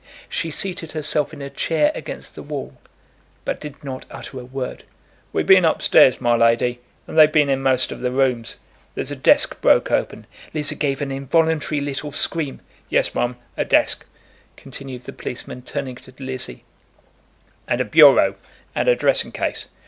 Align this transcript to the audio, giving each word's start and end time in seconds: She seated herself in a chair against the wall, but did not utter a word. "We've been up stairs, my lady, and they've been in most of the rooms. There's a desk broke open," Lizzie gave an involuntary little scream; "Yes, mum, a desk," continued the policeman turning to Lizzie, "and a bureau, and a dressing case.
She 0.29 0.49
seated 0.49 0.93
herself 0.93 1.31
in 1.31 1.43
a 1.43 1.49
chair 1.51 1.91
against 1.93 2.33
the 2.33 2.41
wall, 2.41 2.75
but 3.45 3.61
did 3.61 3.83
not 3.83 4.07
utter 4.09 4.39
a 4.39 4.43
word. 4.45 4.83
"We've 5.31 5.45
been 5.45 5.63
up 5.63 5.83
stairs, 5.83 6.19
my 6.19 6.33
lady, 6.35 6.79
and 7.05 7.15
they've 7.15 7.31
been 7.31 7.49
in 7.49 7.61
most 7.61 7.91
of 7.91 8.01
the 8.01 8.09
rooms. 8.09 8.57
There's 8.95 9.11
a 9.11 9.15
desk 9.15 9.61
broke 9.61 9.91
open," 9.91 10.25
Lizzie 10.55 10.75
gave 10.75 11.03
an 11.03 11.11
involuntary 11.11 11.81
little 11.81 12.11
scream; 12.11 12.61
"Yes, 12.89 13.13
mum, 13.13 13.35
a 13.55 13.63
desk," 13.63 14.03
continued 14.57 15.03
the 15.03 15.13
policeman 15.13 15.61
turning 15.61 15.97
to 15.97 16.13
Lizzie, 16.17 16.63
"and 17.67 17.79
a 17.79 17.85
bureau, 17.85 18.33
and 18.73 18.87
a 18.89 18.95
dressing 18.95 19.31
case. 19.31 19.67